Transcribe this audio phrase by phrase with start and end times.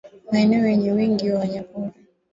[0.31, 1.93] Maeneo yenye wingi wa wanyamapori